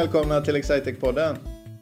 [0.00, 1.36] välkomna till Excitec-podden.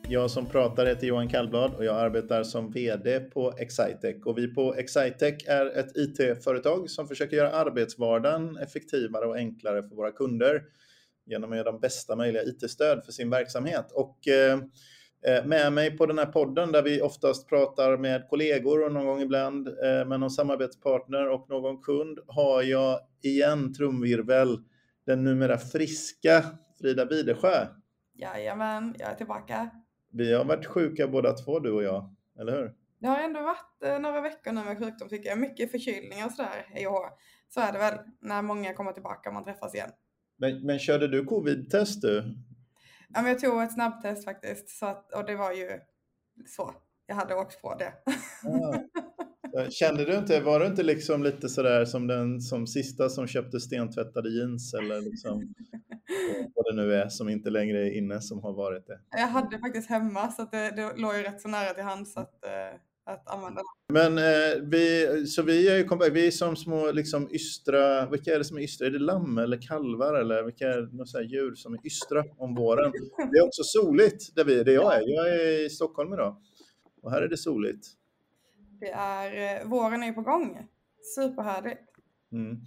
[0.08, 4.16] Jag som pratar heter Johan Kallblad och jag arbetar som VD på Excitec.
[4.24, 9.96] Och vi på Excitec är ett IT-företag som försöker göra arbetsvardagen effektivare och enklare för
[9.96, 10.62] våra kunder
[11.26, 13.92] genom att ge dem bästa möjliga IT-stöd för sin verksamhet.
[13.92, 14.58] Och eh,
[15.26, 19.06] eh, med mig på den här podden där vi oftast pratar med kollegor och någon
[19.06, 24.58] gång ibland eh, med någon samarbetspartner och någon kund har jag igen trumvirvel
[25.06, 26.44] den numera friska
[26.80, 27.66] Frida Widesjö.
[28.14, 29.70] Jajamän, jag är tillbaka.
[30.12, 32.74] Vi har varit sjuka båda två, du och jag, eller hur?
[32.98, 35.38] Det har ändå varit eh, några veckor nu med sjukdom tycker jag.
[35.38, 36.66] Mycket förkylningar och sådär.
[37.48, 39.90] Så är det väl när många kommer tillbaka och man träffas igen.
[40.36, 42.34] Men, men körde du covid-test du?
[43.08, 45.80] Ja, men jag tog ett snabbtest faktiskt så att, och det var ju
[46.46, 46.74] så.
[47.06, 47.92] Jag hade åkt på det.
[48.44, 48.78] Ah.
[49.70, 53.60] Kände du inte, var du inte liksom lite sådär som den som sista som köpte
[53.60, 55.54] stentvättade jeans eller liksom
[56.54, 59.00] vad det nu är som inte längre är inne som har varit det?
[59.10, 62.44] Jag hade faktiskt hemma så det, det låg ju rätt så nära till hands att,
[62.44, 63.60] eh, att använda.
[63.92, 68.38] Men eh, vi, så vi är ju vi är som små liksom ystra, vilka är
[68.38, 68.86] det som är ystra?
[68.86, 72.92] Är det lamm eller kalvar eller vilka är så djur som är ystra om våren?
[73.32, 75.02] Det är också soligt där vi, där jag är.
[75.06, 76.36] Jag är i Stockholm idag
[77.02, 77.86] och här är det soligt.
[78.84, 80.66] Det är, eh, våren är på gång.
[81.14, 81.80] Superhärligt.
[82.32, 82.60] Mm.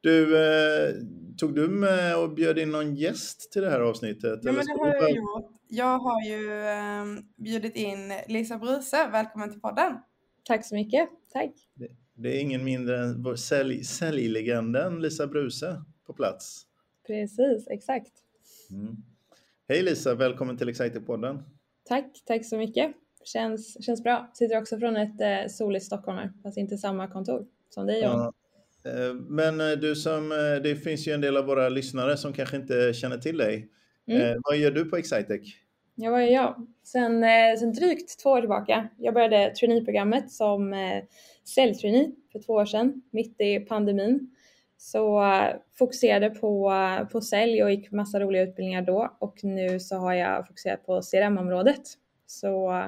[0.00, 0.94] Du, eh,
[1.38, 4.40] tog du med och bjöd in någon gäst till det här avsnittet?
[4.42, 5.52] Ja, men det har jag gjort.
[5.68, 7.04] Jag har ju eh,
[7.36, 9.08] bjudit in Lisa Bruse.
[9.12, 9.92] Välkommen till podden.
[10.44, 11.08] Tack så mycket.
[11.32, 11.52] Tack.
[11.74, 16.62] Det, det är ingen mindre än vår sälj, säljlegenden Lisa Bruse på plats.
[17.06, 18.12] Precis, exakt.
[18.70, 18.96] Mm.
[19.68, 21.42] Hej Lisa, välkommen till Exciter-podden.
[21.84, 22.94] Tack, tack så mycket.
[23.24, 24.30] Känns, känns bra.
[24.34, 28.18] Sitter också från ett eh, soligt Stockholm här, fast inte samma kontor som dig John.
[28.18, 28.32] Ja.
[28.84, 32.32] Eh, men eh, du som, eh, det finns ju en del av våra lyssnare som
[32.32, 33.68] kanske inte känner till dig.
[34.08, 34.40] Mm.
[34.44, 35.40] Vad gör du på Excitec?
[35.94, 36.66] Ja, vad gör jag?
[36.84, 37.24] Sen,
[37.58, 38.88] sen drygt två år tillbaka.
[38.98, 40.74] Jag började traineeprogrammet som
[41.54, 44.30] säljtrainee för två år sedan, mitt i pandemin.
[44.76, 45.24] Så
[45.78, 46.72] fokuserade på,
[47.12, 51.00] på sälj och gick massa roliga utbildningar då och nu så har jag fokuserat på
[51.02, 51.82] CRM-området.
[52.26, 52.84] Så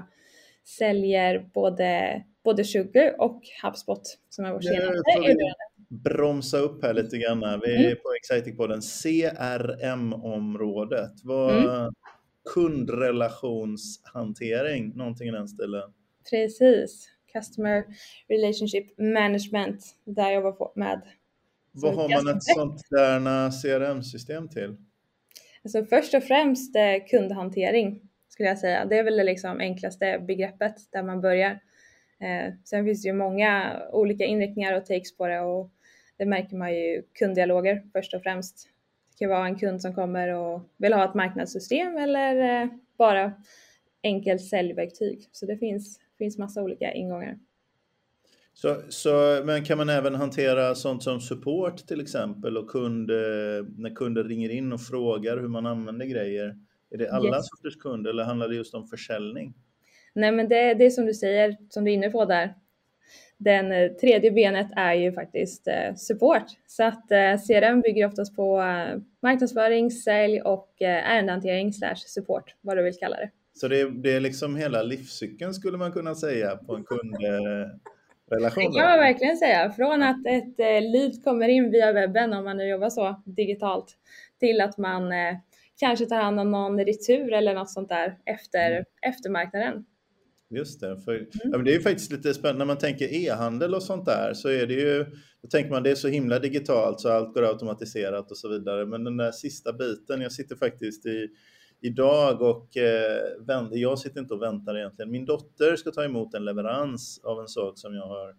[0.64, 5.54] säljer både, både Sugar och HubSpot som är vår senaste
[5.92, 7.60] bromsa upp här lite grann.
[7.64, 7.96] Vi är mm.
[8.02, 8.80] på Exciting-podden.
[9.02, 11.12] CRM-området.
[11.24, 11.92] Vad, mm.
[12.54, 15.92] Kundrelationshantering, någonting i den stilen.
[16.30, 17.08] Precis.
[17.32, 17.84] Customer
[18.28, 21.02] Relationship Management, där jag jobbar med.
[21.72, 24.76] Vad har man ett sånt där CRM-system till?
[25.64, 28.00] Alltså först och främst eh, kundhantering
[28.42, 28.84] skulle jag säga.
[28.84, 31.50] Det är väl det liksom enklaste begreppet där man börjar.
[32.20, 35.70] Eh, sen finns det ju många olika inriktningar och takes på det och
[36.16, 38.68] det märker man ju kunddialoger först och främst.
[39.10, 43.32] Det kan vara en kund som kommer och vill ha ett marknadssystem eller eh, bara
[44.02, 45.28] enkelt säljverktyg.
[45.32, 47.38] Så det finns, finns massa olika ingångar.
[48.54, 53.16] Så, så, men kan man även hantera sånt som support till exempel och kund, eh,
[53.76, 56.56] när kunder ringer in och frågar hur man använder grejer?
[56.94, 57.48] Är det alla yes.
[57.48, 59.54] sorters kunder eller handlar det just om försäljning?
[60.14, 62.54] Nej men det, det är som du säger, som du är inne på där,
[63.44, 66.44] den eh, tredje benet är ju faktiskt eh, support.
[66.66, 68.62] Så att eh, CRM bygger oftast på
[69.22, 73.30] marknadsföring, sälj och ärendehantering slash support, vad du vill kalla det.
[73.54, 77.80] Så det är, det är liksom hela livscykeln skulle man kunna säga på en kundrelation?
[78.30, 79.70] Det kan man verkligen säga.
[79.70, 80.58] Från att ett
[80.92, 83.96] lead kommer in via webben, om man nu jobbar så digitalt,
[84.40, 85.12] till att man
[85.82, 88.84] kanske tar hand om någon retur eller något sånt där efter, mm.
[89.02, 89.84] efter marknaden.
[90.50, 91.28] Just det, för mm.
[91.34, 94.48] ja, det är ju faktiskt lite spännande när man tänker e-handel och sånt där så
[94.48, 95.06] är det ju,
[95.42, 98.86] då tänker man det är så himla digitalt så allt går automatiserat och så vidare.
[98.86, 101.28] Men den där sista biten, jag sitter faktiskt i
[101.80, 103.18] idag och eh,
[103.70, 105.10] jag sitter inte och väntar egentligen.
[105.10, 108.34] Min dotter ska ta emot en leverans av en sak som jag har,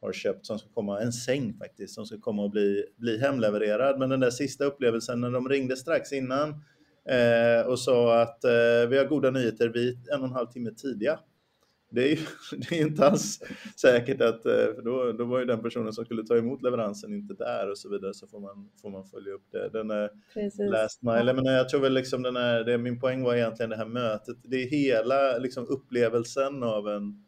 [0.00, 3.98] har köpt som ska komma, en säng faktiskt, som ska komma och bli, bli hemlevererad.
[3.98, 6.64] Men den där sista upplevelsen när de ringde strax innan
[7.08, 10.46] eh, och sa att eh, vi har goda nyheter, vi är en och en halv
[10.46, 11.18] timme tidiga
[11.90, 12.16] det är ju
[12.58, 13.40] det är inte alls
[13.76, 17.14] säkert att, eh, för då, då var ju den personen som skulle ta emot leveransen
[17.14, 19.68] inte där och så vidare så får man, får man följa upp det.
[19.68, 20.70] Den är Precis.
[20.70, 23.76] last mile, men jag tror väl liksom den är, det, min poäng var egentligen det
[23.76, 27.26] här mötet, det är hela liksom upplevelsen av en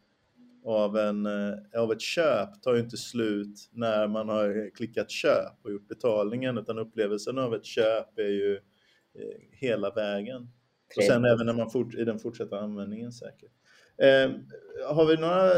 [0.64, 5.64] av, en, eh, av ett köp tar ju inte slut när man har klickat köp
[5.64, 8.60] och gjort betalningen utan upplevelsen av ett köp är ju eh,
[9.52, 10.48] hela vägen.
[10.96, 13.52] Och sen även när man fort, i den fortsatta användningen säkert.
[13.98, 14.30] Eh,
[14.94, 15.52] har, vi några,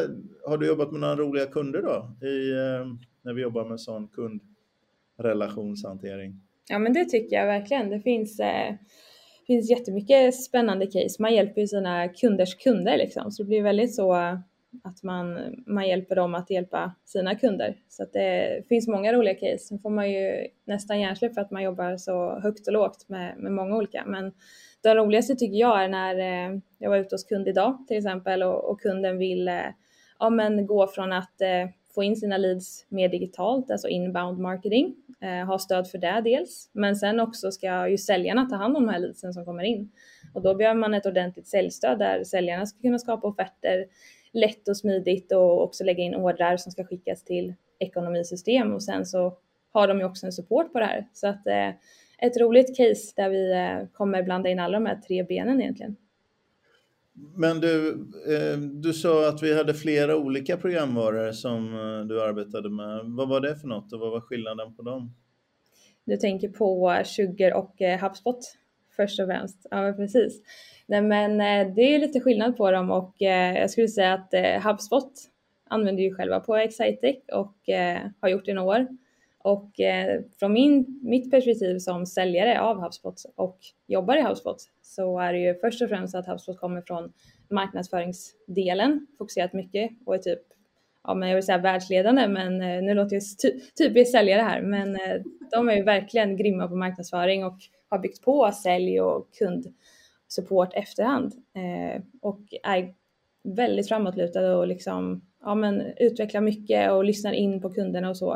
[0.46, 2.26] har du jobbat med några roliga kunder då?
[2.26, 2.86] I, eh,
[3.22, 4.08] när vi jobbar med sån
[5.16, 6.40] kundrelationshantering?
[6.68, 7.90] Ja men det tycker jag verkligen.
[7.90, 8.74] Det finns, eh,
[9.46, 11.16] finns jättemycket spännande case.
[11.22, 14.38] Man hjälper ju sina kunders kunder liksom, så det blir väldigt så
[14.84, 17.76] att man, man hjälper dem att hjälpa sina kunder.
[17.88, 19.58] Så att det finns många roliga case.
[19.58, 23.38] Sen får man ju nästan hjärnsläpp för att man jobbar så högt och lågt med,
[23.38, 24.04] med många olika.
[24.06, 24.32] Men
[24.82, 28.42] det roligaste tycker jag är när eh, jag var ute hos kund idag till exempel
[28.42, 29.66] och, och kunden vill eh,
[30.18, 34.94] ja, men gå från att eh, få in sina leads mer digitalt, alltså inbound marketing,
[35.20, 38.86] eh, ha stöd för det dels, men sen också ska ju säljarna ta hand om
[38.86, 39.90] de här leadsen som kommer in.
[40.34, 43.86] Och då behöver man ett ordentligt säljstöd där säljarna ska kunna skapa offerter
[44.34, 49.06] lätt och smidigt och också lägga in ordrar som ska skickas till ekonomisystem och sen
[49.06, 49.38] så
[49.72, 51.08] har de ju också en support på det här.
[51.12, 51.68] Så att eh,
[52.18, 55.96] ett roligt case där vi eh, kommer blanda in alla de här tre benen egentligen.
[57.36, 57.88] Men du,
[58.28, 63.00] eh, du sa att vi hade flera olika programvaror som eh, du arbetade med.
[63.04, 65.14] Vad var det för något och vad var skillnaden på dem?
[66.04, 68.38] Du tänker på Sugar och eh, HubSpot
[68.96, 69.66] först och främst.
[69.70, 70.42] Ja, precis.
[70.86, 74.34] Nej, men eh, det är lite skillnad på dem och eh, jag skulle säga att
[74.34, 75.12] eh, HubSpot
[75.68, 77.56] använder ju själva på Excitec och
[78.20, 78.86] har gjort det i några år.
[79.38, 79.70] Och
[80.38, 85.38] från min, mitt perspektiv som säljare av HubSpot och jobbar i HubSpot så är det
[85.38, 87.12] ju först och främst att HubSpot kommer från
[87.50, 90.40] marknadsföringsdelen, fokuserat mycket och är typ,
[91.04, 94.98] ja men jag vill säga världsledande, men nu låter jag ty typiskt säljare här, men
[95.50, 97.58] de är ju verkligen grymma på marknadsföring och
[97.94, 102.94] har byggt på sälj och kundsupport efterhand eh, och är
[103.42, 108.32] väldigt framåtlutade och liksom, ja men utvecklar mycket och lyssnar in på kunderna och så.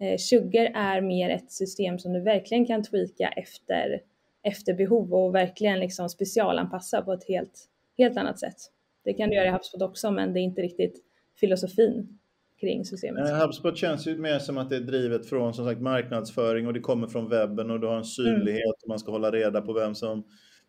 [0.00, 4.00] Eh, Sugar är mer ett system som du verkligen kan tweaka efter,
[4.42, 7.68] efter behov och verkligen liksom specialanpassa på ett helt,
[7.98, 8.56] helt annat sätt.
[9.04, 11.02] Det kan du göra i HubSpot också, men det är inte riktigt
[11.40, 12.18] filosofin
[12.60, 13.42] kring systemet.
[13.42, 16.80] HubSpot känns ju mer som att det är drivet från som sagt marknadsföring och det
[16.80, 18.82] kommer från webben och du har en synlighet mm.
[18.82, 20.24] och man ska hålla reda på vem som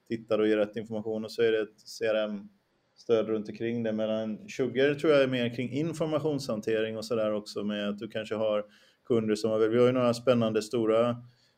[0.07, 3.93] tittar och ger rätt information och så är det ett CRM-stöd runt omkring det.
[3.93, 8.35] Medan Sugar tror jag är mer kring informationshantering och sådär också med att du kanske
[8.35, 8.65] har
[9.07, 11.15] kunder som har, vi har ju några spännande stora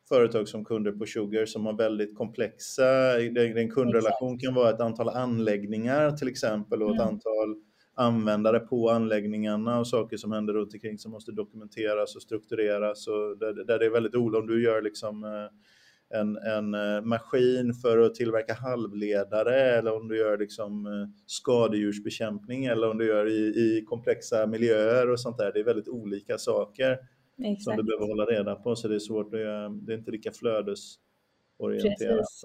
[0.10, 5.10] företag som kunder på Sugar som har väldigt komplexa, en kundrelation kan vara ett antal
[5.10, 7.08] anläggningar till exempel och ett mm.
[7.08, 7.56] antal
[8.00, 13.38] användare på anläggningarna och saker som händer runt omkring som måste dokumenteras och struktureras och
[13.38, 17.74] där, där det är väldigt olika om du gör liksom eh, en, en eh, maskin
[17.74, 20.92] för att tillverka halvledare eller om du gör liksom eh,
[21.26, 25.52] skadedjursbekämpning eller om du gör i, i komplexa miljöer och sånt där.
[25.54, 26.98] Det är väldigt olika saker.
[27.44, 27.64] Exakt.
[27.64, 30.12] som du behöver hålla reda på så det är svårt att göra, det är inte
[30.12, 32.18] lika flödesorienterat.
[32.18, 32.44] Precis.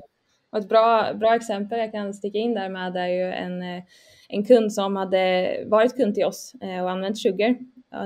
[0.54, 3.82] Och ett bra, bra exempel jag kan sticka in där med är ju en, eh,
[4.28, 7.56] en kund som hade varit kund till oss eh, och använt Sugar,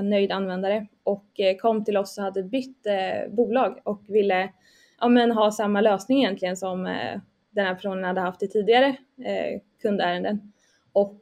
[0.03, 2.87] nöjd användare och eh, kom till oss och hade bytt
[3.29, 4.49] bolag och ville
[4.99, 6.83] ja, men ha samma lösning egentligen som
[7.51, 8.95] den här personen hade haft i tidigare
[9.81, 10.53] kundärenden.
[10.93, 11.21] Och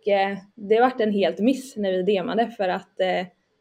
[0.55, 2.95] det vart en helt miss när vi demade för att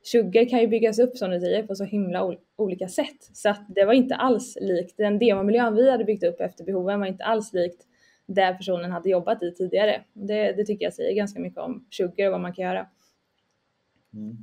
[0.03, 2.23] Sugar kan ju byggas upp som du säger på så himla
[2.57, 3.31] olika sätt.
[3.33, 7.01] Så att det var inte alls likt, den demomiljön vi hade byggt upp efter behoven
[7.01, 7.87] var inte alls likt
[8.27, 10.05] där personen hade jobbat i tidigare.
[10.13, 12.87] Det, det tycker jag säger ganska mycket om Sugar och vad man kan göra.
[14.15, 14.37] Mm.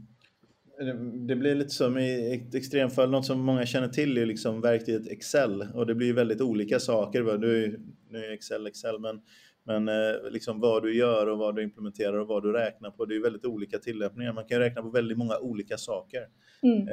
[1.27, 5.07] Det blir lite som i ett extremfall, något som många känner till är liksom verktyget
[5.07, 7.37] Excel och det blir väldigt olika saker.
[7.37, 7.79] Nu
[8.17, 9.21] är, Excel Excel, men
[9.65, 13.05] men eh, liksom vad du gör och vad du implementerar och vad du räknar på,
[13.05, 14.33] det är väldigt olika tillämpningar.
[14.33, 16.27] Man kan räkna på väldigt många olika saker.
[16.61, 16.87] Mm.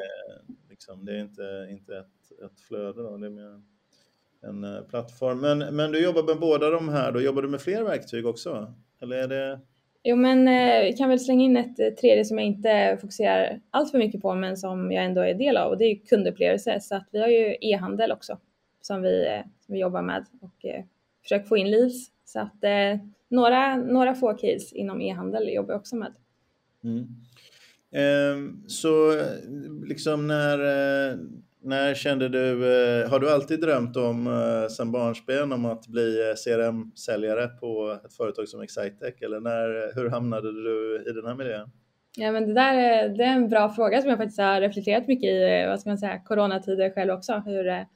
[0.81, 3.61] Liksom, det är inte, inte ett, ett flöde, då, det är mer
[4.43, 5.41] en eh, plattform.
[5.41, 8.75] Men, men du jobbar med båda de här, då jobbar du med fler verktyg också?
[9.01, 9.61] Eller är det...
[10.03, 13.61] Jo, men eh, vi kan väl slänga in ett eh, tredje som jag inte fokuserar
[13.71, 16.81] allt för mycket på, men som jag ändå är del av och det är kundupplevelse.
[16.81, 18.39] Så att vi har ju e-handel också
[18.81, 20.85] som vi, eh, som vi jobbar med och eh,
[21.23, 22.65] försöker få in leads så att
[23.29, 26.13] några, några få case inom e-handel jobbar jag också med.
[26.85, 27.07] Mm.
[27.93, 29.23] Ehm, så
[29.85, 31.17] liksom när, eh,
[31.63, 36.35] när kände du, eh, har du alltid drömt om eh, sen barnsben om att bli
[36.45, 41.71] CRM-säljare på ett företag som Excitec eller när, hur hamnade du i den här miljön?
[42.17, 45.09] Ja men det där är, det är en bra fråga som jag faktiskt har reflekterat
[45.09, 47.87] mycket i, vad ska man säga, coronatider själv också, hur,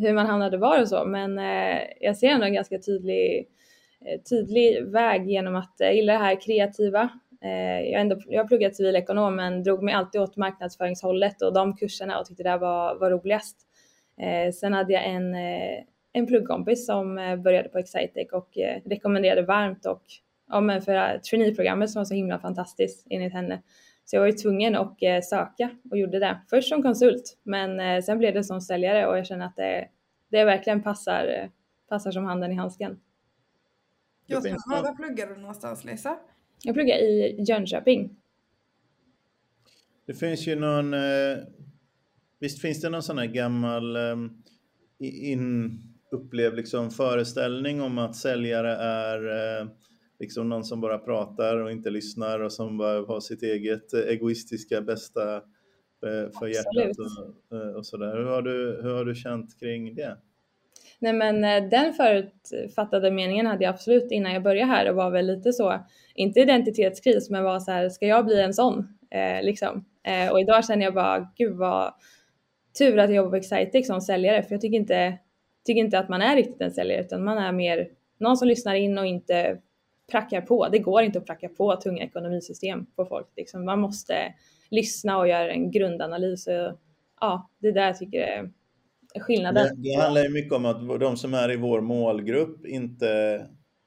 [0.00, 1.04] hur man hamnade var och så.
[1.04, 3.48] Men eh, jag ser ändå en ganska tydlig
[4.30, 7.08] tydlig väg genom att jag gillar det här kreativa.
[7.40, 11.76] Eh, jag, ändå, jag har pluggat civilekonom men drog mig alltid åt marknadsföringshållet och de
[11.76, 13.56] kurserna och tyckte det var, var roligast.
[14.20, 15.34] Eh, sen hade jag en,
[16.12, 17.14] en pluggkompis som
[17.44, 18.48] började på Excitec och
[18.84, 20.02] rekommenderade varmt och
[20.48, 23.62] ja, men för traineeprogrammet som var så himla fantastiskt enligt henne.
[24.04, 26.40] Så jag var ju tvungen att söka och gjorde det.
[26.50, 29.88] Först som konsult men sen blev det som säljare och jag känner att det,
[30.30, 31.50] det verkligen passar
[31.88, 33.00] passar som handen i handsken.
[34.26, 34.44] Just.
[34.44, 36.18] Men var pluggar du någonstans Lisa?
[36.64, 38.16] Jag pluggar i Jönköping.
[40.06, 41.38] Det finns ju någon, eh,
[42.40, 44.16] visst finns det någon sån här gammal eh,
[44.98, 45.80] in,
[46.10, 49.68] upplevd liksom föreställning om att säljare är eh,
[50.20, 54.80] liksom någon som bara pratar och inte lyssnar och som bara har sitt eget egoistiska
[54.80, 55.42] bästa
[56.38, 58.16] för hjärtat och, och sådär.
[58.16, 60.18] Hur har, du, hur har du känt kring det?
[61.04, 65.10] Nej men eh, den förutfattade meningen hade jag absolut innan jag började här och var
[65.10, 65.80] väl lite så,
[66.14, 68.98] inte identitetskris men var så här, ska jag bli en sån?
[69.10, 69.84] Eh, liksom.
[70.04, 71.94] Eh, och idag känner jag bara, gud vad
[72.78, 75.18] tur att jag jobbar på Excitec som säljare för jag tycker inte,
[75.66, 78.74] tycker inte att man är riktigt en säljare utan man är mer någon som lyssnar
[78.74, 79.58] in och inte
[80.10, 80.68] prackar på.
[80.68, 83.28] Det går inte att pracka på tunga ekonomisystem på folk.
[83.36, 83.64] Liksom.
[83.64, 84.34] Man måste
[84.70, 86.46] lyssna och göra en grundanalys.
[86.46, 86.78] Och,
[87.20, 88.50] ja, det där jag tycker är
[89.20, 89.82] skillnaden.
[89.82, 93.40] Det, det handlar ju mycket om att de som är i vår målgrupp inte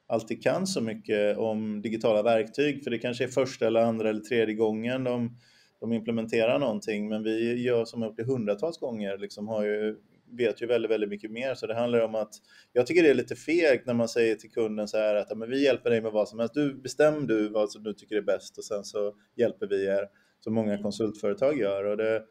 [0.08, 4.20] alltid kan så mycket om digitala verktyg, för det kanske är första eller andra eller
[4.20, 5.36] tredje gången de,
[5.80, 9.96] de implementerar någonting, men vi gör som har gjort det hundratals gånger, liksom har ju,
[10.30, 11.54] vet ju väldigt, väldigt mycket mer.
[11.54, 12.30] Så det handlar om att,
[12.72, 15.50] jag tycker det är lite fegt när man säger till kunden så här att men
[15.50, 18.22] vi hjälper dig med vad som helst, du bestäm du vad som du tycker är
[18.22, 20.08] bäst och sen så hjälper vi er,
[20.40, 21.84] som många konsultföretag gör.
[21.84, 22.22] Och det,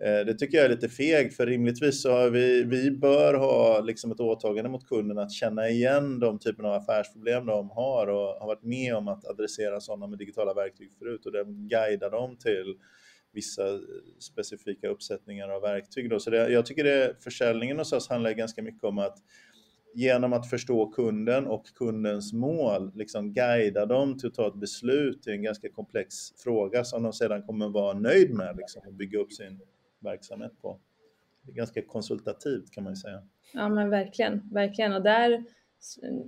[0.00, 3.80] Eh, det tycker jag är lite fegt, för rimligtvis så har vi, vi bör ha
[3.80, 8.40] liksom ett åtagande mot kunden att känna igen de typen av affärsproblem de har och
[8.40, 12.74] har varit med om att adressera sådana med digitala verktyg förut och guida dem till
[13.32, 13.62] vissa
[14.18, 16.10] specifika uppsättningar av verktyg.
[16.10, 16.20] Då.
[16.20, 19.18] Så det, jag tycker det, försäljningen hos oss handlar ganska mycket om att
[19.94, 25.26] genom att förstå kunden och kundens mål, liksom guida dem till att ta ett beslut
[25.26, 29.18] i en ganska komplex fråga som de sedan kommer vara nöjd med liksom, och bygga
[29.18, 29.60] upp sin
[30.04, 30.80] verksamhet på.
[31.42, 33.22] Det är ganska konsultativt kan man ju säga.
[33.52, 35.44] Ja men verkligen, verkligen och där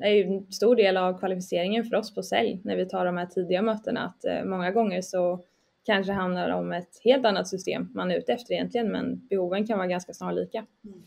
[0.00, 3.16] är ju en stor del av kvalificeringen för oss på sälj när vi tar de
[3.16, 5.44] här tidiga mötena att eh, många gånger så
[5.84, 9.66] kanske handlar det om ett helt annat system man är ute efter egentligen men behoven
[9.66, 10.66] kan vara ganska snarlika.
[10.84, 11.02] Mm.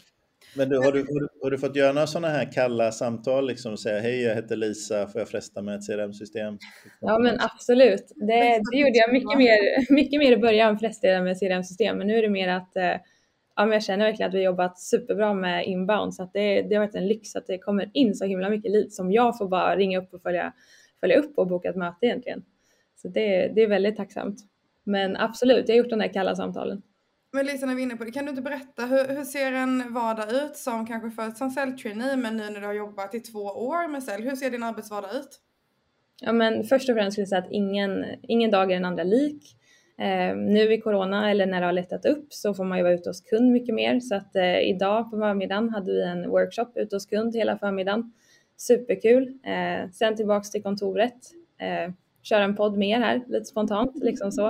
[0.56, 3.48] Men du, har, du, har, du, har du fått göra några sådana här kalla samtal,
[3.48, 6.58] liksom och säga hej jag heter Lisa, får jag fresta med ett CRM-system?
[7.00, 11.40] Ja men absolut, det, det gjorde jag mycket mer, mycket mer i början, frestade med
[11.40, 12.96] CRM-system, men nu är det mer att eh,
[13.56, 16.76] ja, men jag känner verkligen att vi jobbat superbra med inbound så att det, det
[16.76, 19.48] har varit en lyx att det kommer in så himla mycket leads som jag får
[19.48, 20.54] bara ringa upp och följa,
[21.00, 22.44] följa upp och boka ett möte egentligen.
[23.02, 24.40] Så det, det är väldigt tacksamt.
[24.84, 26.82] Men absolut, jag har gjort de där kalla samtalen.
[27.32, 29.52] Men Lisa, när vi är inne på det, kan du inte berätta hur, hur ser
[29.52, 33.20] en vardag ut som kanske först som säljtrainee men nu när du har jobbat i
[33.20, 35.40] två år med sälj, hur ser din arbetsvardag ut?
[36.22, 39.04] Ja men först och främst skulle jag säga att ingen, ingen dag är den andra
[39.04, 39.56] lik.
[39.98, 42.94] Eh, nu i corona eller när det har lättat upp så får man ju vara
[42.94, 46.72] ute hos kund mycket mer så att eh, idag på förmiddagen hade vi en workshop
[46.76, 48.14] ute hos kund hela förmiddagen.
[48.58, 49.28] Superkul.
[49.28, 51.18] Eh, sen tillbaks till kontoret.
[51.60, 54.48] Eh, Köra en podd mer här, lite spontant liksom så.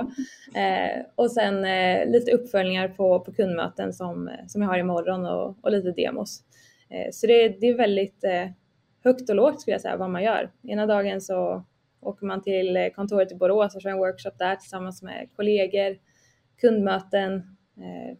[0.54, 5.56] Eh, och sen eh, lite uppföljningar på, på kundmöten som, som jag har imorgon och,
[5.62, 6.42] och lite demos.
[6.90, 8.48] Eh, så det, det är väldigt eh,
[9.04, 10.50] högt och lågt skulle jag säga vad man gör.
[10.62, 11.64] Ena dagen så
[12.00, 15.96] åker man till eh, kontoret i Borås och kör en workshop där tillsammans med kollegor,
[16.60, 17.34] kundmöten,
[17.76, 18.16] eh,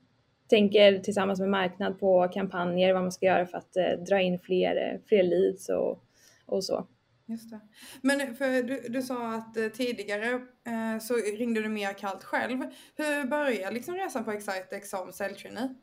[0.49, 4.39] tänker tillsammans med marknad på kampanjer, vad man ska göra för att eh, dra in
[4.39, 6.05] fler, eh, fler leads och,
[6.47, 6.87] och så.
[7.31, 7.61] Just det.
[8.03, 10.27] Men för du, du sa att eh, tidigare
[10.67, 12.59] eh, så ringde du mer kallt själv.
[12.97, 15.75] Hur började liksom resan på Excitex som säljtrainee?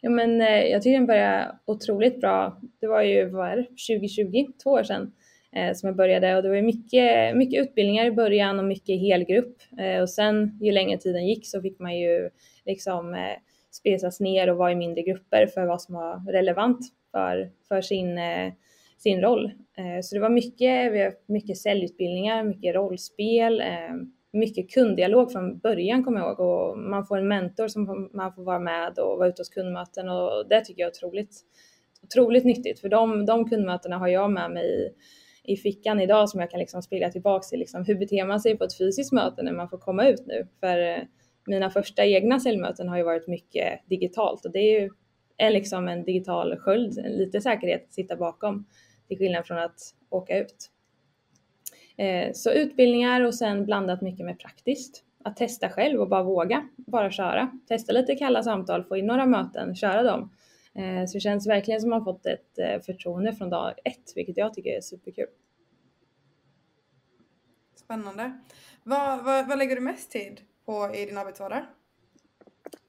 [0.00, 2.60] Ja men eh, jag tycker den började otroligt bra.
[2.80, 5.12] Det var ju, vad är det, 2020, två år sedan
[5.56, 9.56] eh, som jag började och det var mycket, mycket utbildningar i början och mycket helgrupp
[9.78, 12.30] eh, och sen ju längre tiden gick så fick man ju
[12.64, 13.36] liksom eh,
[13.70, 18.18] spesas ner och vara i mindre grupper för vad som var relevant för, för sin
[18.18, 18.52] eh,
[19.04, 19.44] sin roll.
[19.78, 23.94] Eh, så det var mycket, vi har mycket säljutbildningar, mycket rollspel, eh,
[24.32, 28.42] mycket kunddialog från början kommer jag ihåg och man får en mentor som man får
[28.42, 31.40] vara med och vara ute hos kundmöten och det tycker jag är otroligt,
[32.02, 34.90] otroligt nyttigt för de, de kundmötena har jag med mig i,
[35.52, 38.58] i fickan idag som jag kan liksom spela tillbaka till liksom, hur beter man sig
[38.58, 40.46] på ett fysiskt möte när man får komma ut nu?
[40.60, 41.02] För eh,
[41.46, 44.90] mina första egna säljmöten har ju varit mycket digitalt och det är ju
[45.36, 48.66] är liksom en digital sköld, lite säkerhet att sitta bakom
[49.14, 50.70] till skillnad från att åka ut.
[51.96, 55.04] Eh, så utbildningar och sen blandat mycket med praktiskt.
[55.24, 57.50] Att testa själv och bara våga, bara köra.
[57.68, 60.30] Testa lite kalla samtal, få in några möten, köra dem.
[60.74, 64.12] Eh, så det känns verkligen som att man fått ett eh, förtroende från dag ett,
[64.16, 65.26] vilket jag tycker är superkul.
[67.74, 68.38] Spännande.
[68.82, 71.64] Vad, vad, vad lägger du mest tid på i din arbetsvardag?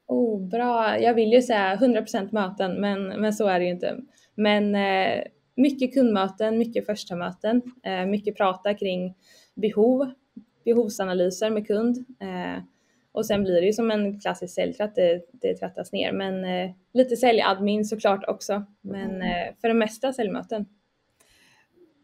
[0.07, 0.99] Oh, bra.
[0.99, 3.97] Jag vill ju säga 100% möten, men, men så är det ju inte.
[4.35, 4.75] Men
[5.55, 9.15] mycket kundmöten, mycket första möten, eh, mycket prata kring
[9.55, 10.11] behov,
[10.65, 12.05] behovsanalyser med kund.
[12.19, 12.63] Eh,
[13.11, 16.11] och sen blir det ju som en klassisk säljtratt, det, det trattas ner.
[16.11, 18.65] Men eh, lite säljadmin såklart också.
[18.81, 19.21] Men mm.
[19.21, 20.65] eh, för det mesta säljmöten.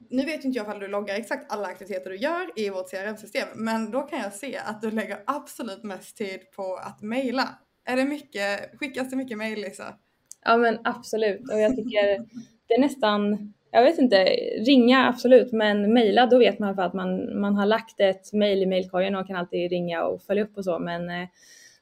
[0.10, 3.48] Nu vet inte jag ifall du loggar exakt alla aktiviteter du gör i vårt CRM-system,
[3.55, 7.50] men då kan jag se att du lägger absolut mest tid på att mejla.
[7.86, 9.96] Är det mycket, skickas det mycket mejl Lisa?
[10.46, 12.25] Ja men absolut och jag tycker
[12.72, 14.24] det är nästan, jag vet inte,
[14.66, 18.63] ringa absolut men mejla då vet man för att man, man har lagt ett mejl
[18.63, 21.28] i mejlkorgen och kan alltid ringa och följa upp och så men eh,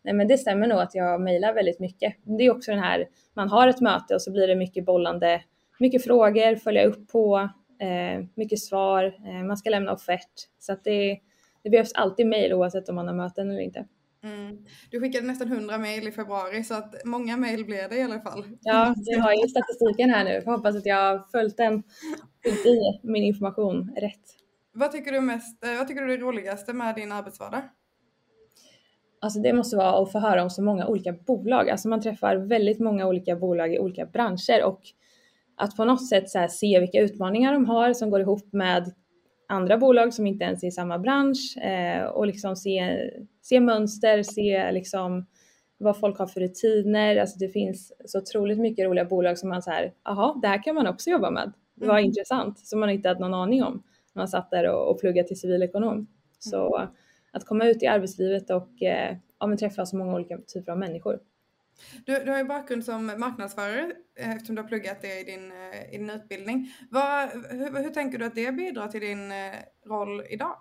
[0.01, 2.15] Nej men det stämmer nog att jag mejlar väldigt mycket.
[2.23, 5.41] Det är också den här, man har ett möte och så blir det mycket bollande,
[5.79, 10.31] mycket frågor, följa upp på, eh, mycket svar, eh, man ska lämna offert.
[10.59, 11.19] Så att det,
[11.63, 13.85] det behövs alltid mejl oavsett om man har möten eller inte.
[14.23, 14.65] Mm.
[14.91, 18.19] Du skickade nästan 100 mejl i februari så att många mejl blev det i alla
[18.19, 18.45] fall.
[18.61, 20.31] Ja, jag har ju statistiken här nu.
[20.31, 21.83] Jag hoppas att jag har följt den,
[22.43, 24.23] följt i min information rätt.
[24.73, 27.61] Vad tycker du mest, eh, vad tycker du är det roligaste med din arbetsvardag?
[29.21, 31.69] Alltså det måste vara att få höra om så många olika bolag.
[31.69, 34.81] Alltså man träffar väldigt många olika bolag i olika branscher och
[35.57, 38.93] att på något sätt se vilka utmaningar de har som går ihop med
[39.49, 43.09] andra bolag som inte ens är i samma bransch eh, och liksom se,
[43.41, 45.25] se mönster, se liksom
[45.77, 47.17] vad folk har för rutiner.
[47.17, 50.63] Alltså det finns så otroligt mycket roliga bolag som man så här, jaha, det här
[50.63, 51.51] kan man också jobba med.
[51.75, 52.05] Det var mm.
[52.05, 55.27] intressant, som man inte hade någon aning om när man satt där och, och pluggade
[55.27, 56.07] till civilekonom.
[56.39, 56.89] Så mm.
[57.31, 61.19] att komma ut i arbetslivet och eh, ja, träffa så många olika typer av människor.
[62.05, 65.51] Du, du har ju bakgrund som marknadsförare eh, eftersom du har pluggat det i din,
[65.51, 66.73] eh, i din utbildning.
[66.91, 69.53] Vad, hur, hur tänker du att det bidrar till din eh,
[69.85, 70.55] roll idag?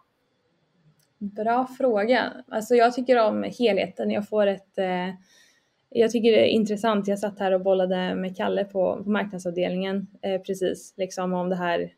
[1.19, 2.33] Bra fråga.
[2.49, 4.11] Alltså jag tycker om helheten.
[4.11, 5.09] Jag får ett eh,
[5.91, 7.09] jag tycker det är intressant.
[7.09, 11.57] Jag satt här och bollade med Kalle på, på marknadsavdelningen eh, precis, liksom om det
[11.57, 11.93] här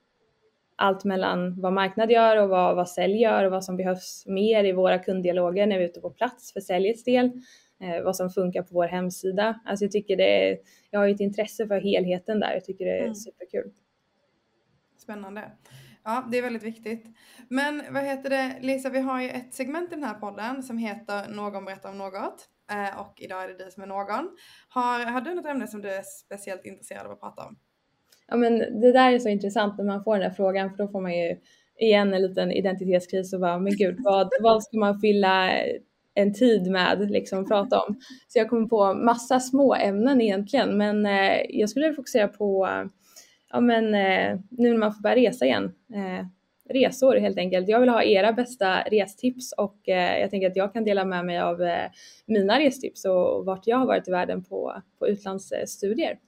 [0.76, 4.64] allt mellan vad marknad gör och vad, vad sälj gör och vad som behövs mer
[4.64, 7.30] i våra kunddialoger när vi är ute på plats för säljets del
[8.04, 9.60] vad som funkar på vår hemsida.
[9.64, 10.58] Alltså jag tycker det är,
[10.90, 12.52] jag har ju ett intresse för helheten där.
[12.52, 13.14] Jag tycker det är mm.
[13.14, 13.72] superkul.
[14.98, 15.52] Spännande.
[16.04, 17.06] Ja, det är väldigt viktigt.
[17.48, 20.78] Men vad heter det, Lisa, vi har ju ett segment i den här podden som
[20.78, 22.48] heter Någon berättar om något.
[22.70, 24.30] Eh, och idag är det du som är någon.
[24.68, 27.56] Har, har du något ämne som du är speciellt intresserad av att prata om?
[28.28, 30.88] Ja, men det där är så intressant när man får den här frågan för då
[30.88, 31.36] får man ju
[31.80, 35.50] igen en liten identitetskris och bara, men gud, vad, vad ska man fylla
[36.14, 38.00] en tid med liksom prata om.
[38.28, 42.68] Så jag kommer på massa små ämnen egentligen, men eh, jag skulle fokusera på
[43.50, 45.64] ja, men, eh, nu när man får börja resa igen.
[45.94, 46.26] Eh,
[46.70, 47.68] resor helt enkelt.
[47.68, 51.26] Jag vill ha era bästa restips och eh, jag tänker att jag kan dela med
[51.26, 51.90] mig av eh,
[52.26, 56.18] mina restips och vart jag har varit i världen på, på utlandsstudier.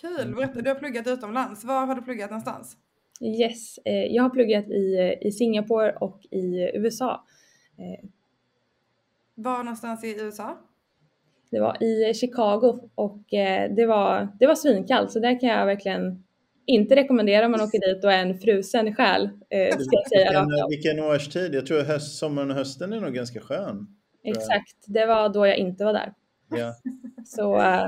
[0.00, 0.34] Kul!
[0.34, 1.64] Berätta, du har pluggat utomlands.
[1.64, 2.76] Var har du pluggat någonstans?
[3.20, 7.24] Yes, eh, jag har pluggat i, i Singapore och i USA.
[9.42, 10.58] Var någonstans i USA?
[11.50, 15.66] Det var i Chicago och eh, det var, det var svinkallt så där kan jag
[15.66, 16.24] verkligen
[16.66, 19.24] inte rekommendera om man åker dit och är en frusen själ.
[19.50, 21.54] Eh, ska jag säga vilken, vilken årstid?
[21.54, 23.86] Jag tror höst, sommaren och hösten är nog ganska skön.
[24.24, 26.12] Exakt, det var då jag inte var där.
[26.50, 26.74] Ja.
[27.24, 27.86] Så eh,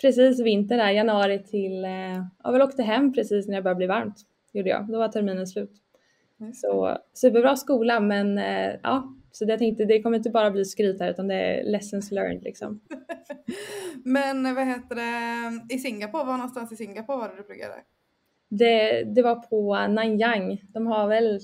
[0.00, 3.86] precis vinter där, januari till, eh, jag väl åkte hem precis när det började bli
[3.86, 4.16] varmt.
[4.52, 5.72] Gjorde jag, då var terminen slut.
[6.54, 11.00] Så superbra skola men eh, ja, så jag tänkte det kommer inte bara bli skryt
[11.00, 12.80] här utan det är lessons learned liksom.
[14.04, 17.74] Men vad heter det, i Singapore, var någonstans i Singapore var det du pluggade?
[18.48, 20.62] Det, det var på Nanyang.
[20.68, 21.40] De har väl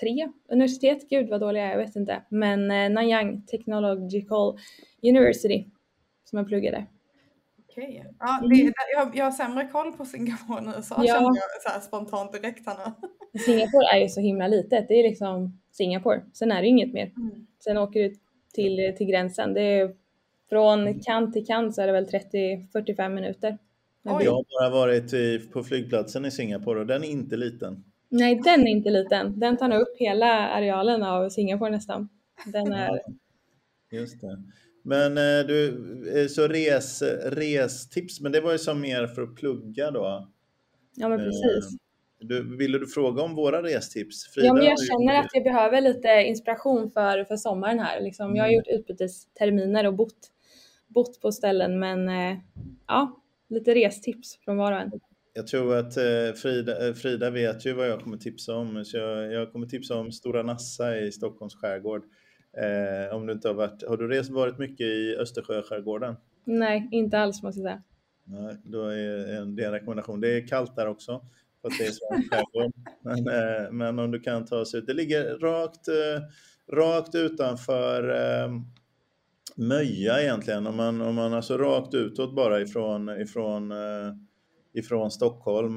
[0.00, 2.22] tre universitet, gud vad dåliga jag vet inte.
[2.28, 4.58] Men eh, Nanyang Technological
[5.02, 5.66] University
[6.24, 6.86] som jag pluggade.
[7.72, 8.04] Okej.
[8.18, 8.72] Ja, det, mm.
[8.94, 11.14] jag, jag har sämre koll på Singapore än USA ja.
[11.14, 13.08] känner jag så här spontant direkt här nu.
[13.38, 14.88] Singapore är ju så himla litet.
[14.88, 16.22] Det är liksom Singapore.
[16.32, 17.12] Sen är det inget mer.
[17.16, 17.46] Mm.
[17.64, 18.14] Sen åker du
[18.54, 19.54] till, till gränsen.
[19.54, 19.94] Det är
[20.48, 23.58] från kant till kant så är det väl 30-45 minuter.
[24.04, 24.24] Oj.
[24.24, 27.84] Jag har bara varit i, på flygplatsen i Singapore och den är inte liten.
[28.08, 29.38] Nej, den är inte liten.
[29.38, 32.08] Den tar nog upp hela arealen av Singapore nästan.
[32.46, 33.00] Den är...
[33.90, 34.42] Just det.
[34.82, 35.68] Men eh, du,
[36.16, 40.28] eh, så res, restips, men det var ju som mer för att plugga då?
[40.94, 41.78] Ja, men precis.
[42.20, 44.26] Du, ville du fråga om våra restips?
[44.26, 48.00] Frida ja, men jag känner att jag behöver lite inspiration för, för sommaren här.
[48.00, 48.36] Liksom, mm.
[48.36, 48.56] Jag har mm.
[48.56, 50.30] gjort utbytesterminer och bott,
[50.88, 52.38] bott på ställen, men eh,
[52.86, 54.90] ja, lite restips från var och en.
[55.34, 58.84] Jag tror att eh, Frida, eh, Frida vet ju vad jag kommer tipsa om.
[58.84, 62.02] Så jag, jag kommer tipsa om Stora Nassa i Stockholms skärgård.
[62.56, 66.16] Eh, om du inte har varit, har du rest, varit mycket i Östersjöskärgården?
[66.44, 67.82] Nej, inte alls måste jag säga.
[68.24, 70.20] Nej, då är det en rekommendation.
[70.20, 71.24] Det är kallt där också.
[71.60, 72.32] För att det är svensk
[73.02, 74.86] men, eh, men om du kan ta oss ut.
[74.86, 76.22] Det ligger rakt, eh,
[76.76, 78.50] rakt utanför eh,
[79.56, 80.66] Möja egentligen.
[80.66, 83.72] Om man, om man alltså rakt utåt bara ifrån, ifrån,
[84.72, 85.76] ifrån Stockholm.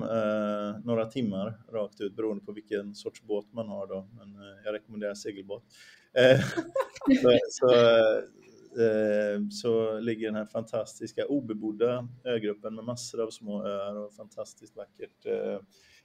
[0.84, 4.10] några timmar rakt ut beroende på vilken sorts båt man har då.
[4.12, 4.36] Men
[4.66, 5.64] jag rekommenderar segelbåt.
[6.17, 6.39] Eh,
[7.21, 7.73] så, så,
[8.82, 14.75] eh, så ligger den här fantastiska obebodda ögruppen med massor av små öar och fantastiskt
[14.75, 15.60] vackert eh,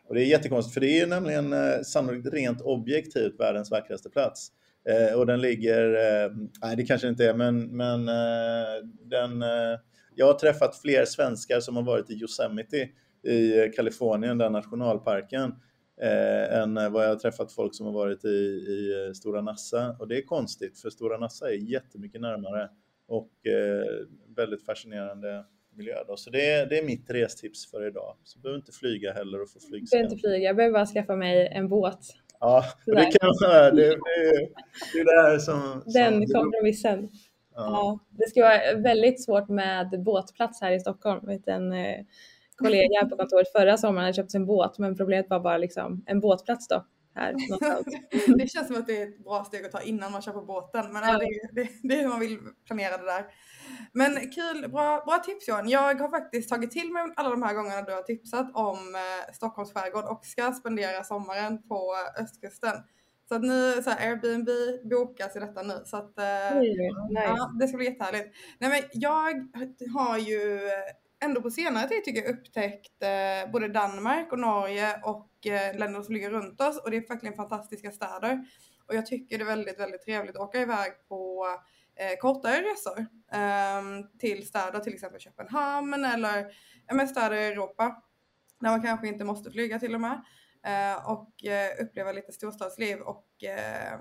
[0.04, 4.52] och det är jättekonstigt för det är nämligen sannolikt rent objektivt världens vackraste plats.
[5.16, 5.82] Och den ligger,
[6.62, 8.06] nej det kanske inte är, men, men
[9.10, 9.44] den,
[10.14, 12.88] jag har träffat fler svenskar som har varit i Yosemite
[13.22, 15.54] i Kalifornien, den nationalparken,
[16.02, 19.96] eh, än vad jag har träffat folk som har varit i, i Stora Nassa.
[19.98, 22.68] Och det är konstigt, för Stora Nassa är jättemycket närmare
[23.06, 23.30] och
[24.36, 25.44] väldigt fascinerande
[25.76, 26.04] miljö.
[26.06, 26.16] Då.
[26.16, 28.16] Så det är, det är mitt restips för idag.
[28.24, 29.98] Så behöver inte flyga heller och få flygskam.
[29.98, 32.00] Jag behöver inte flyga, jag behöver bara skaffa mig en båt.
[32.40, 33.96] Ja, det kan man det, det,
[34.92, 35.82] det är det här som...
[35.86, 37.08] Den som, kompromissen.
[37.54, 37.66] Ja.
[37.66, 37.98] ja.
[38.10, 41.28] det ska vara väldigt svårt med båtplats här i Stockholm.
[41.72, 42.04] eh,
[42.60, 46.20] kollega på kontoret förra sommaren hade köpt en båt men problemet var bara liksom en
[46.20, 47.34] båtplats då här
[48.38, 50.92] det känns som att det är ett bra steg att ta innan man köper båten.
[50.92, 51.18] Men ja.
[51.18, 53.24] det, det, det, är hur man vill planera det där.
[53.92, 55.68] Men kul, bra, bra tips Johan.
[55.68, 59.32] Jag har faktiskt tagit till mig alla de här gångerna du har tipsat om eh,
[59.34, 62.74] Stockholms skärgård och ska spendera sommaren på östkusten.
[63.28, 64.48] Så att nu, så här, Airbnb
[64.90, 65.82] bokas i detta nu.
[65.84, 66.92] Så att, eh, nice.
[67.10, 68.36] ja, det ska bli jättehärligt.
[68.58, 69.50] Nej men jag
[69.98, 70.60] har ju
[71.24, 76.02] ändå på senare tid tycker jag upptäckt eh, både Danmark och Norge och eh, länder
[76.02, 78.44] som ligger runt oss och det är verkligen fantastiska städer.
[78.86, 81.46] Och jag tycker det är väldigt, väldigt trevligt att åka iväg på
[81.96, 82.98] eh, kortare resor
[83.32, 83.82] eh,
[84.18, 86.46] till städer, till exempel Köpenhamn eller
[86.90, 88.02] eh, städer i Europa
[88.60, 90.22] där man kanske inte måste flyga till och med
[90.64, 94.00] eh, och eh, uppleva lite storstadsliv och eh,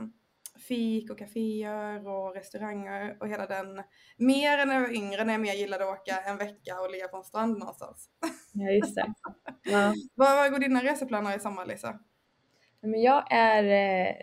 [0.67, 3.83] fik och kaféer och restauranger och hela den.
[4.17, 6.91] Mer än när jag var yngre när jag mer gillade att åka en vecka och
[6.91, 8.09] ligga på en strand någonstans.
[8.53, 9.13] Ja, just det.
[9.63, 9.93] Ja.
[10.15, 11.99] vad, går dina reseplaner i sommar Lisa?
[12.81, 14.15] Men jag är eh,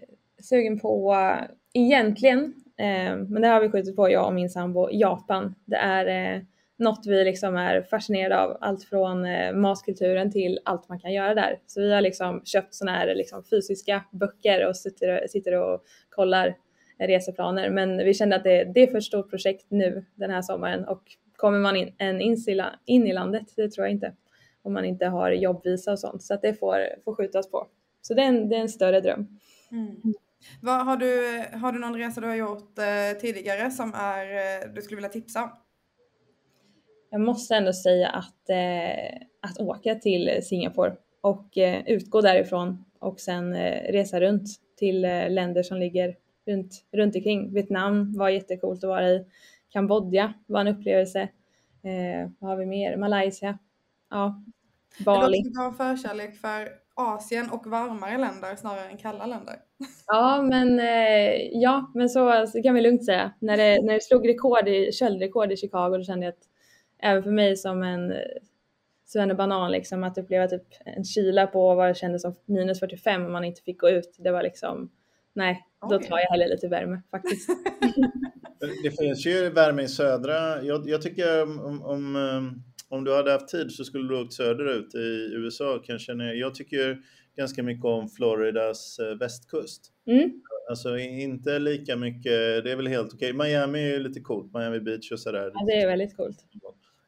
[0.42, 1.16] sugen på,
[1.72, 5.54] egentligen, eh, men det har vi skjutit på jag och min sambo, Japan.
[5.64, 6.42] Det är eh,
[6.78, 11.34] något vi liksom är fascinerade av, allt från eh, matkulturen till allt man kan göra
[11.34, 11.58] där.
[11.66, 16.56] Så vi har liksom köpt sådana här liksom fysiska böcker och sitter, sitter och kollar
[16.98, 17.70] reseplaner.
[17.70, 21.02] Men vi kände att det, det är för stort projekt nu den här sommaren och
[21.36, 22.20] kommer man in, en
[22.86, 24.12] in i landet, det tror jag inte,
[24.62, 26.22] om man inte har jobbvisa och sånt.
[26.22, 27.66] Så att det får, får skjutas på.
[28.02, 29.26] Så det är en, det är en större dröm.
[29.70, 29.96] Mm.
[30.60, 34.72] Vad, har, du, har du någon resa du har gjort eh, tidigare som är, eh,
[34.74, 35.50] du skulle vilja tipsa
[37.10, 43.20] jag måste ändå säga att, eh, att åka till Singapore och eh, utgå därifrån och
[43.20, 46.16] sen eh, resa runt till eh, länder som ligger
[46.46, 47.54] runt, runt omkring.
[47.54, 49.26] Vietnam var jättecoolt att vara i.
[49.68, 51.20] Kambodja var en upplevelse.
[51.82, 52.96] Eh, vad har vi mer?
[52.96, 53.58] Malaysia.
[54.10, 54.44] Ja,
[55.04, 55.38] Bali.
[55.38, 59.54] Det låter som har förkärlek för Asien och varmare länder snarare än kalla länder.
[60.06, 63.32] Ja, men, eh, ja, men så, så kan vi lugnt säga.
[63.38, 66.48] När det, när det slog rekord i, köldrekord i Chicago då kände jag att
[67.02, 71.94] även för mig som en banan liksom att uppleva typ en kyla på vad det
[71.94, 74.16] kändes som minus 45 om man inte fick gå ut.
[74.18, 74.90] Det var liksom,
[75.32, 77.48] nej, då tar jag hellre lite värme faktiskt.
[78.82, 82.16] det finns ju värme i södra, jag, jag tycker om, om,
[82.88, 86.12] om, du hade haft tid så skulle du åkt söderut i USA kanske.
[86.12, 86.98] Jag tycker
[87.36, 89.92] ganska mycket om Floridas eh, västkust.
[90.06, 90.42] Mm.
[90.68, 93.32] Alltså inte lika mycket, det är väl helt okej.
[93.32, 95.50] Miami är ju lite coolt, Miami Beach och sådär.
[95.54, 96.38] Ja, det är väldigt coolt.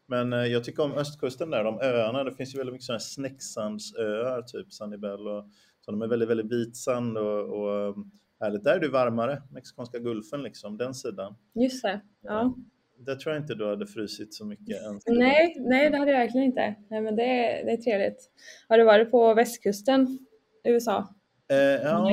[0.08, 2.24] Men eh, jag tycker om östkusten där, de öarna.
[2.24, 5.44] Det finns ju väldigt mycket sådana snäcksandsöar, typ Sanibel och
[5.80, 5.90] så.
[5.90, 8.64] De är väldigt, väldigt vit sand och, och um, härligt.
[8.64, 11.34] Där är det varmare, Mexikanska gulfen liksom, den sidan.
[11.54, 12.54] Just det, ja.
[12.98, 15.00] Där tror jag inte du hade frusit så mycket än.
[15.06, 16.74] Nej, nej det hade jag verkligen inte.
[16.90, 17.22] Nej, men det,
[17.64, 18.30] det är trevligt.
[18.68, 20.18] Har du varit på västkusten,
[20.64, 21.14] USA?
[21.50, 22.10] Eh, ja.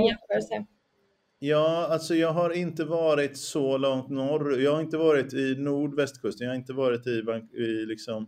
[1.39, 4.59] Ja, alltså jag har inte varit så långt norr.
[4.59, 6.45] Jag har inte varit i nordvästkusten.
[6.45, 8.27] Jag har inte varit i, i liksom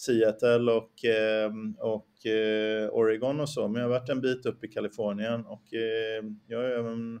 [0.00, 4.64] Seattle och, eh, och eh, Oregon och så, men jag har varit en bit upp
[4.64, 7.20] i Kalifornien och eh, jag har även,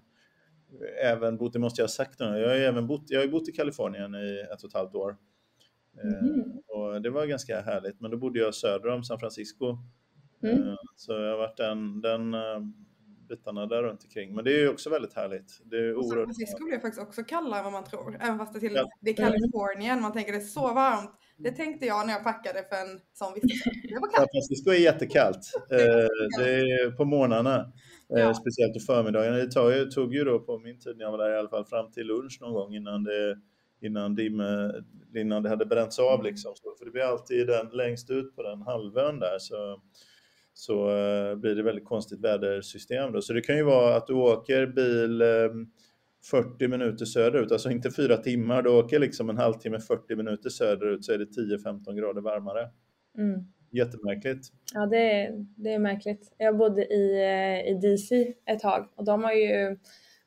[1.02, 3.48] även bott, det måste jag ha sagt nu, jag har även bott, jag har bott
[3.48, 5.16] i Kalifornien i ett och ett halvt år.
[6.02, 6.58] Mm.
[6.68, 9.78] Och det var ganska härligt, men då bodde jag söder om San Francisco.
[10.42, 10.76] Mm.
[10.96, 12.34] Så jag har varit den, den
[13.30, 14.34] bitarna där runt omkring.
[14.34, 15.60] Men det är ju också väldigt härligt.
[15.64, 18.16] Det är Och San oerhört Francisco blir faktiskt också kallare än vad man tror.
[18.20, 18.88] Även fast det, till, Ja.
[19.00, 21.10] det är Kalifornien, man tänker det är så varmt.
[21.36, 23.70] Det tänkte jag när jag packade för en sån vistelse.
[23.88, 24.30] Det var San kallt.
[24.34, 25.44] Francisco är jättekallt.
[25.70, 26.06] Eh,
[26.38, 27.56] det är på morgnarna.
[28.16, 28.34] Eh, Ja.
[28.34, 29.34] Speciellt på förmiddagen.
[29.34, 31.48] Det tog ju, tog ju då på min tid när jag var där i alla
[31.48, 33.36] fall fram till lunch någon gång innan det,
[33.80, 34.42] innan dim,
[35.16, 36.14] innan det hade bränts av.
[36.20, 36.26] Mm.
[36.26, 36.52] Liksom.
[36.54, 39.80] Så, för det blir alltid den, längst ut på den halvön där så,
[40.60, 43.12] så eh, blir det väldigt konstigt vädersystem.
[43.12, 43.22] Då.
[43.22, 45.26] Så det kan ju vara att du åker bil eh,
[46.30, 51.04] 40 minuter söderut, alltså inte fyra timmar, du åker liksom en halvtimme 40 minuter söderut
[51.04, 52.68] så är det 10-15 grader varmare.
[53.18, 53.40] Mm.
[53.72, 54.48] Jättemärkligt.
[54.74, 56.34] Ja, det är, det är märkligt.
[56.38, 59.78] Jag bodde i, eh, i DC ett tag och de har ju,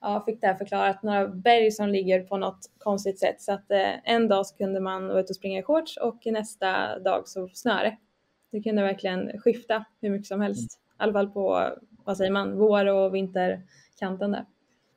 [0.02, 4.12] ja, fick där förklarat några berg som ligger på något konstigt sätt så att eh,
[4.14, 7.48] en dag så kunde man vara ute och springa i shorts och nästa dag så
[7.54, 7.98] snöade
[8.58, 8.64] det.
[8.64, 10.80] Kunde verkligen skifta hur mycket som helst.
[10.80, 11.70] I alla fall på,
[12.06, 14.46] vad säger man, vår och vinterkanten där.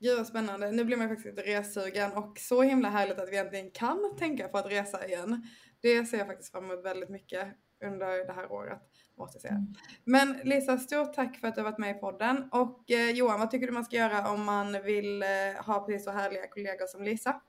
[0.00, 0.70] Gud vad spännande.
[0.70, 4.48] Nu blir man faktiskt lite ressugen och så himla härligt att vi egentligen kan tänka
[4.48, 5.46] på att resa igen.
[5.80, 7.46] Det ser jag faktiskt fram emot väldigt mycket
[7.84, 8.78] under det här året.
[9.18, 9.54] Måste jag säga.
[9.54, 9.74] Mm.
[10.04, 12.48] Men Lisa, stort tack för att du har varit med i podden.
[12.52, 16.04] Och eh, Johan, vad tycker du man ska göra om man vill eh, ha precis
[16.04, 17.40] så härliga kollegor som Lisa?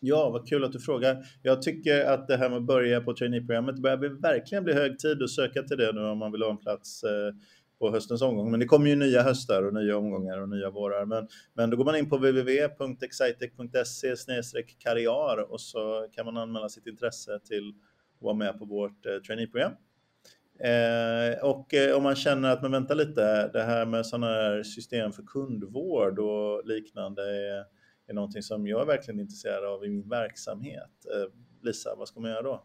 [0.00, 1.24] Ja, vad kul att du frågar.
[1.42, 5.22] Jag tycker att det här med att börja på traineeprogrammet börjar verkligen bli hög tid
[5.22, 7.34] att söka till det nu om man vill ha en plats eh,
[7.78, 8.50] på höstens omgång.
[8.50, 11.04] Men det kommer ju nya höstar och nya omgångar och nya vårar.
[11.04, 16.86] Men, men då går man in på www.excitec.se karriär och så kan man anmäla sitt
[16.86, 19.72] intresse till att vara med på vårt eh, traineeprogram.
[20.60, 24.62] Eh, och eh, om man känner att man väntar lite, det här med sådana här
[24.62, 27.22] system för kundvård och liknande
[28.06, 31.06] är, är någonting som jag är verkligen intresserad av i min verksamhet.
[31.14, 32.64] Eh, Lisa, vad ska man göra då?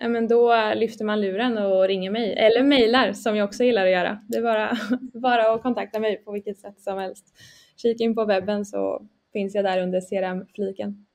[0.00, 3.86] Ja, men då lyfter man luren och ringer mig eller mejlar som jag också gillar
[3.86, 4.20] att göra.
[4.28, 4.78] Det är bara,
[5.20, 7.26] bara att kontakta mig på vilket sätt som helst.
[7.76, 11.06] Kika in på webben så finns jag där under CRM-fliken.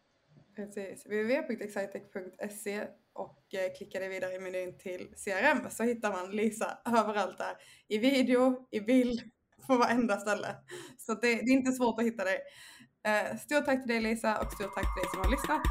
[0.55, 2.81] Precis, www.excitec.se
[3.13, 7.55] och eh, klickar dig vidare i menyn till CRM så hittar man Lisa överallt där.
[7.88, 9.21] I video, i bild,
[9.67, 10.47] på varenda ställe.
[10.97, 12.39] Så det, det är inte svårt att hitta dig.
[13.07, 15.61] Eh, Stort tack till dig Lisa och stort tack till dig som har lyssnat.